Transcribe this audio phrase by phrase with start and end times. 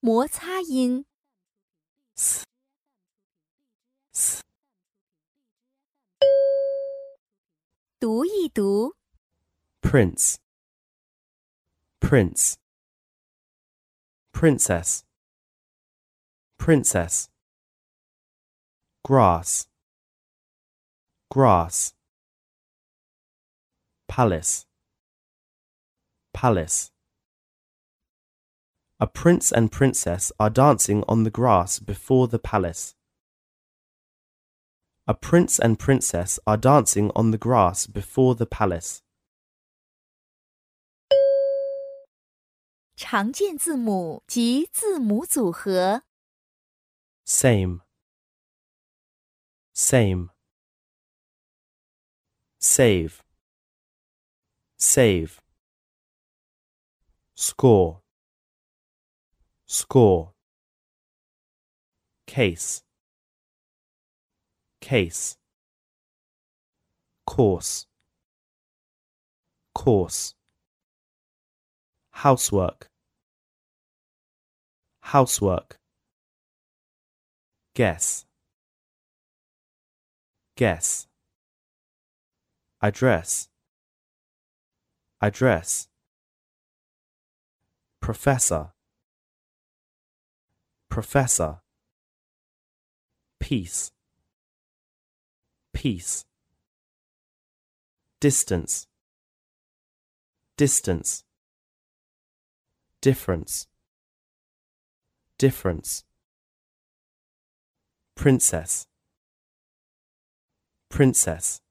[0.00, 1.06] 摩擦音。
[2.16, 2.44] s
[4.12, 4.42] s
[7.98, 8.94] 读一读，
[9.80, 10.36] prince
[12.00, 12.54] prince
[14.32, 15.02] princess
[16.58, 17.28] princess
[19.02, 19.64] grass
[21.30, 21.92] grass
[24.06, 24.64] palace
[26.32, 26.88] palace
[29.00, 32.94] A prince and princess are dancing on the grass before the palace.
[35.06, 39.02] A prince and princess are dancing on the grass before the palace.
[42.96, 46.04] 常见字母及字母组合。
[47.26, 47.80] Same.
[49.74, 50.30] Same.
[52.60, 53.20] Save.
[54.78, 55.40] Save.
[57.34, 58.02] Score.
[59.71, 60.31] Score.
[62.25, 62.81] Case.
[64.81, 65.37] Case.
[67.27, 67.85] Course.
[69.75, 70.33] Course.
[72.13, 72.87] Housework.
[75.01, 75.77] Housework.
[77.75, 78.25] Guess.
[80.57, 81.05] Guess.
[82.81, 83.49] Address.
[85.21, 85.87] Address.
[88.01, 88.71] Professor.
[90.89, 91.59] Professor.
[93.39, 93.91] Peace.
[95.73, 96.25] Peace.
[98.19, 98.87] Distance.
[100.57, 101.23] Distance.
[103.01, 103.67] Difference.
[105.37, 106.03] Difference.
[108.15, 108.87] Princess.
[110.89, 111.61] Princess.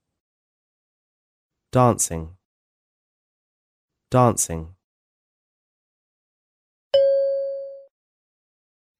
[1.70, 2.30] Dancing.
[4.10, 4.77] Dancing.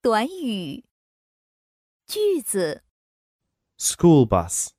[0.08, 0.86] 短语、
[2.06, 2.83] 句子、
[3.78, 4.73] School bus.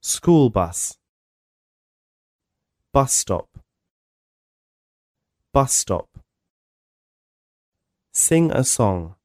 [0.00, 0.98] School bus.
[2.92, 3.48] Bus stop.
[5.52, 6.08] Bus stop.
[8.12, 9.16] Sing a song.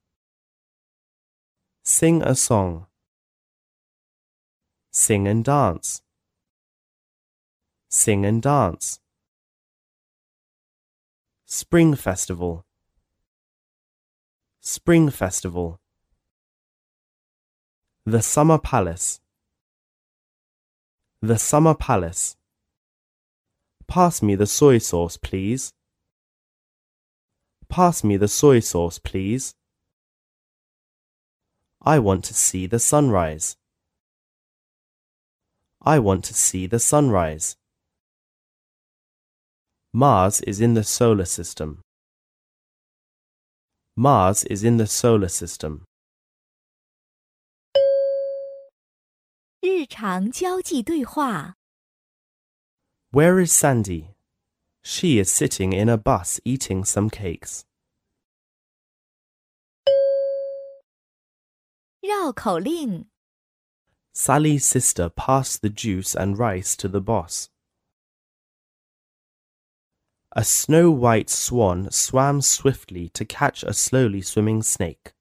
[1.83, 2.87] Sing a song.
[4.91, 6.01] Sing and dance.
[7.89, 8.99] Sing and dance.
[11.45, 12.65] Spring festival.
[14.62, 15.80] Spring festival.
[18.04, 19.18] The Summer Palace.
[21.22, 22.36] The Summer Palace.
[23.88, 25.72] Pass me the soy sauce, please.
[27.70, 29.54] Pass me the soy sauce, please.
[31.80, 33.56] I want to see the sunrise.
[35.80, 37.56] I want to see the sunrise.
[39.94, 41.82] Mars is in the solar system.
[43.95, 45.85] Mars is in the solar system.
[49.61, 51.55] 日常交际对话。
[53.11, 54.15] Where is Sandy?
[54.83, 57.63] She is sitting in a bus eating some cakes.
[62.01, 63.05] 绕口令：
[64.13, 67.47] Sally's sister passed the juice and rice to the boss.
[70.36, 75.12] A snow white swan swam swiftly to catch a slowly swimming snake.